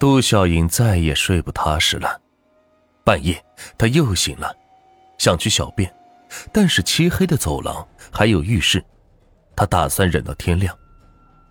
[0.00, 2.18] 杜小莹再也睡不踏实了。
[3.04, 3.44] 半夜，
[3.76, 4.50] 她又醒了，
[5.18, 5.94] 想去小便，
[6.50, 8.82] 但是漆黑的走廊还有浴室，
[9.54, 10.74] 她打算忍到天亮。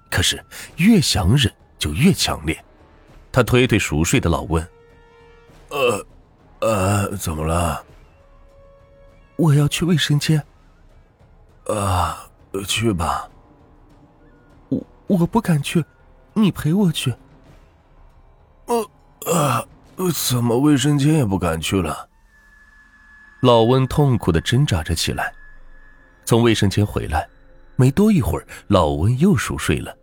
[0.10, 0.44] 可是
[0.78, 2.60] 越想忍就越强烈。
[3.32, 4.68] 她推推熟睡的老温
[5.70, 6.06] ：“呃，
[6.62, 7.86] 呃，怎么了？
[9.36, 10.44] 我要去卫生间。
[11.68, 12.28] 啊，
[12.68, 13.30] 去吧。
[14.70, 15.86] 我我不敢去，
[16.34, 17.14] 你陪我去。
[20.12, 22.10] 怎么卫生间也不敢去了？
[23.42, 25.34] 老温痛苦的挣扎着起来，
[26.26, 27.28] 从卫生间回来，
[27.76, 29.96] 没多一会儿，老温又熟睡了。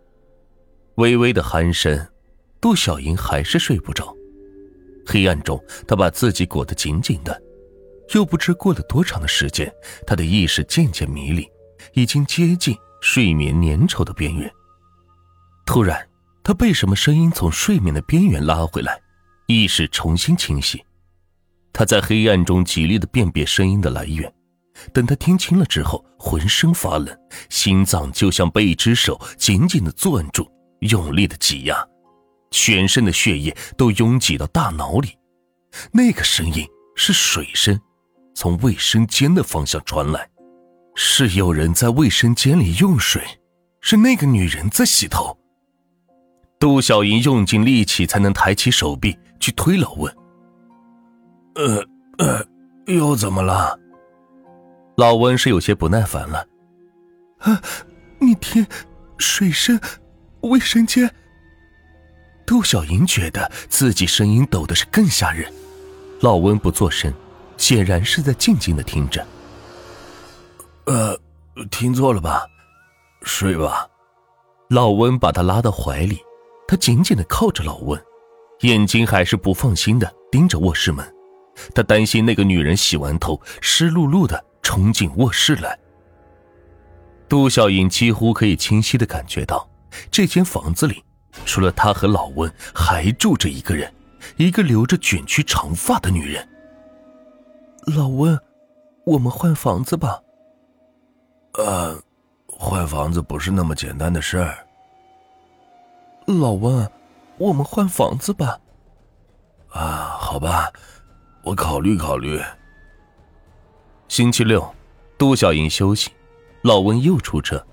[0.95, 2.07] 微微的鼾声，
[2.59, 4.15] 杜小莹还是睡不着。
[5.05, 7.41] 黑暗中，她把自己裹得紧紧的，
[8.13, 9.71] 又不知过了多长的时间，
[10.05, 11.47] 她的意识渐渐迷离，
[11.93, 14.51] 已经接近睡眠粘稠的边缘。
[15.65, 16.07] 突然。
[16.43, 18.97] 他被什么声音从睡眠的边缘拉回来，
[19.47, 20.83] 意识重新清晰。
[21.73, 24.31] 他在黑暗中极力的辨别声音的来源，
[24.93, 27.17] 等他听清了之后，浑身发冷，
[27.49, 30.49] 心脏就像被一只手紧紧的攥住，
[30.81, 31.87] 用力的挤压，
[32.51, 35.17] 全身的血液都拥挤到大脑里。
[35.91, 37.79] 那个声音是水声，
[38.35, 40.27] 从卫生间的方向传来，
[40.95, 43.21] 是有人在卫生间里用水，
[43.81, 45.37] 是那个女人在洗头。
[46.59, 50.15] 杜小莹用尽力气才能抬起手臂去推老温。
[51.55, 51.83] 呃
[52.17, 52.45] 呃，
[52.87, 53.79] 又怎么了？
[54.95, 56.47] 老温是有些不耐烦了。
[57.39, 57.61] 啊，
[58.19, 58.65] 你听，
[59.19, 59.79] 水声，
[60.41, 61.13] 卫生间。
[62.45, 65.51] 杜小莹觉得自己声音抖的是更吓人。
[66.21, 67.13] 老温不作声，
[67.57, 69.23] 显然是在静静的听着。
[70.85, 71.15] 呃，
[71.69, 72.47] 听错了吧？
[73.21, 73.87] 睡吧。
[74.69, 76.19] 老温把他拉到怀里。
[76.67, 77.99] 他紧紧的靠着老温，
[78.61, 81.13] 眼睛还是不放心的盯着卧室门。
[81.73, 85.77] 他担心那个女人洗完头湿漉漉的冲进卧室来。
[87.29, 89.67] 杜小颖几乎可以清晰的感觉到，
[90.11, 91.03] 这间房子里
[91.45, 93.91] 除了他和老温，还住着一个人，
[94.35, 96.47] 一个留着卷曲长发的女人。
[97.95, 98.37] 老温，
[99.05, 100.21] 我们换房子吧。
[101.53, 101.99] 呃，
[102.45, 104.66] 换房子不是那么简单的事儿。
[106.27, 106.91] 老温，
[107.37, 108.59] 我们换房子吧。
[109.69, 110.69] 啊，好吧，
[111.41, 112.37] 我考虑考虑。
[114.09, 114.75] 星期六，
[115.17, 116.11] 杜小莹休息，
[116.63, 117.65] 老温又出车。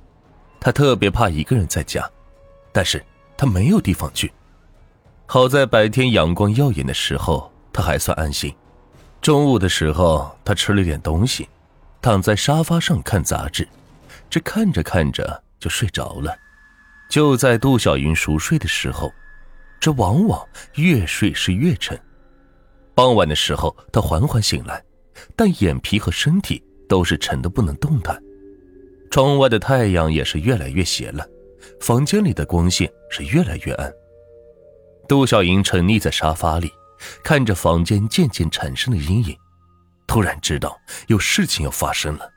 [0.60, 2.09] 他特别怕一个人在家，
[2.70, 3.04] 但是
[3.37, 4.32] 他没有地方去。
[5.26, 8.54] 好在白天阳光耀眼的时候，他还算安心。
[9.21, 11.48] 中午的时候，他吃了点东西，
[12.00, 13.66] 躺在沙发上看杂志，
[14.31, 16.32] 这看着看着就睡着了。
[17.14, 19.14] 就在杜小云熟睡的时候，
[19.78, 20.44] 这往往
[20.75, 21.97] 越睡是越沉。
[22.92, 24.82] 傍晚的时候，她缓缓醒来，
[25.36, 28.20] 但眼皮和身体都是沉的不能动弹。
[29.12, 31.24] 窗外的太阳也是越来越斜了，
[31.80, 33.92] 房间里的光线是越来越暗。
[35.06, 36.69] 杜小莹沉溺在沙发里，
[37.22, 39.38] 看着房间渐渐产生的阴影，
[40.08, 40.76] 突然知道
[41.06, 42.28] 有事情要发生了。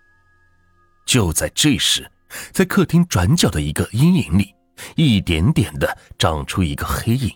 [1.03, 2.07] 就在这时，
[2.51, 4.53] 在客厅转角的一个阴影里。
[4.95, 7.31] 一点点的长出一个黑影，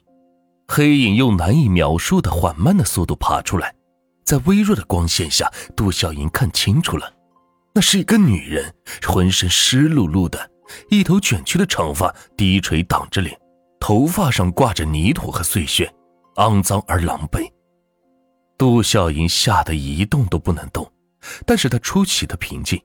[0.67, 3.73] 黑影用难以描述的缓慢的速度爬出来，
[4.23, 7.13] 在微弱的光线下，杜小莹看清楚了，
[7.73, 8.73] 那是一个女人，
[9.05, 10.49] 浑身湿漉漉的，
[10.89, 13.37] 一头卷曲的长发低垂挡着脸，
[13.79, 15.93] 头发上挂着泥土和碎屑，
[16.35, 17.49] 肮脏而狼狈。
[18.57, 20.89] 杜小莹吓得一动都不能动，
[21.45, 22.79] 但是她出奇的平静，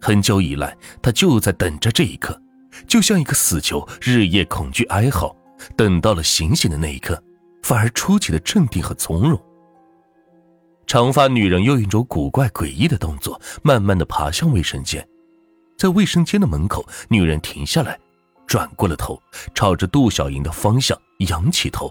[0.00, 2.40] 很久以来，她就在等着这一刻。
[2.86, 5.34] 就像一个死囚，日夜恐惧哀嚎，
[5.76, 7.22] 等到了醒醒的那一刻，
[7.62, 9.40] 反而出奇的镇定和从容。
[10.86, 15.06] 长发女人用一种古怪诡异的动作，慢慢的爬向卫生间，
[15.78, 17.98] 在卫生间的门口，女人停下来，
[18.46, 19.20] 转过了头，
[19.54, 21.90] 朝着杜小莹的方向仰起头，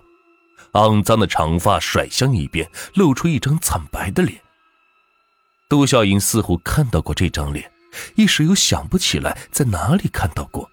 [0.74, 4.40] 肮脏的长发甩向一边，露出一张惨白的脸。
[5.68, 7.72] 杜小莹似乎看到过这张脸，
[8.16, 10.70] 一时又想不起来在哪里看到过。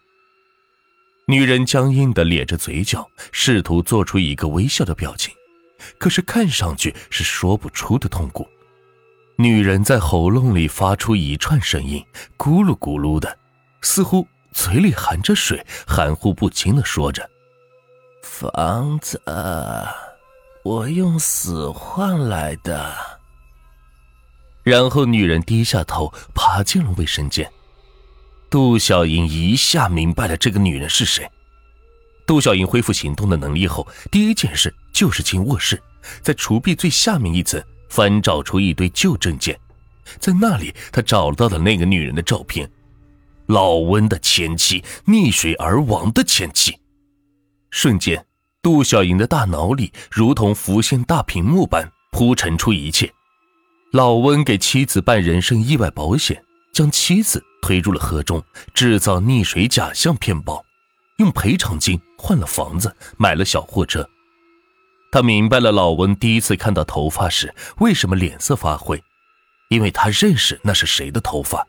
[1.31, 5.33] 女人僵硬的咧着嘴角，试图做出一个微笑的表情，
[5.97, 8.49] 可是看上去是说不出的痛苦。
[9.37, 12.05] 女人在喉咙里发出一串声音，
[12.37, 13.39] 咕噜咕噜的，
[13.81, 17.31] 似乎嘴里含着水，含糊不清的说着
[18.25, 19.23] ：“房子，
[20.65, 22.93] 我用死换来的。”
[24.65, 27.49] 然后女人低下头，爬进了卫生间。
[28.51, 31.25] 杜小莹一下明白了这个女人是谁。
[32.27, 35.81] 杜小英恢复行动的能力后，第一件事就是进卧室，
[36.21, 39.57] 在橱壁最下面一层翻找出一堆旧证件，
[40.19, 42.69] 在那里他找到了那个女人的照片，
[43.47, 46.77] 老温的前妻，溺水而亡的前妻。
[47.71, 48.27] 瞬间，
[48.61, 53.13] 杜小英的大脑里如同浮现大屏幕般铺陈出一切。
[53.93, 56.43] 老温给妻子办人身意外保险，
[56.81, 58.43] 将妻子推入了河中，
[58.73, 60.65] 制造溺水假象骗保，
[61.19, 64.09] 用赔偿金换了房子，买了小货车。
[65.13, 68.99] 他明白了老温第一次看到头发时为什么脸色发灰，
[69.69, 71.67] 因为他认识那是谁的头发。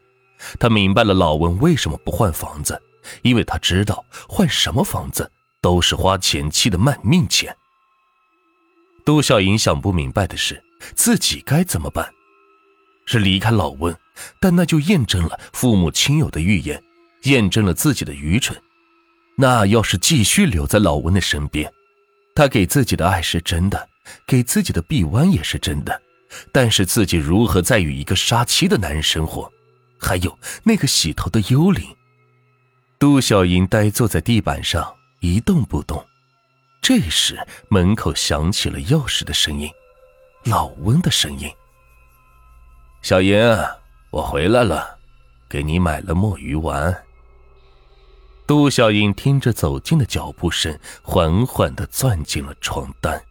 [0.57, 2.81] 他明白了老温为什么不换房子，
[3.21, 5.29] 因为他知道换什么房子
[5.59, 7.53] 都是花前妻的卖命钱。
[9.03, 10.63] 杜小英想不明白的是。
[10.95, 12.09] 自己该怎么办？
[13.05, 13.93] 是离开老温，
[14.39, 16.83] 但那就验证了父母亲友的预言，
[17.23, 18.61] 验证了自己的愚蠢。
[19.37, 21.71] 那要是继续留在老温的身边，
[22.35, 23.89] 他给自己的爱是真的，
[24.27, 26.01] 给自己的臂弯也是真的，
[26.51, 29.51] 但是自己如何再与一个杀妻的男人生活？
[29.99, 31.83] 还有那个洗头的幽灵。
[32.99, 36.05] 杜小莹呆坐在地板上一动不动。
[36.81, 39.69] 这时门口响起了钥匙的声音。
[40.45, 41.47] 老温的声音
[43.03, 43.37] ：“小莹，
[44.11, 44.99] 我回来了，
[45.49, 47.03] 给你买了墨鱼丸。”
[48.45, 53.23] 杜小英听着走近的脚步声，缓缓的钻进了床单。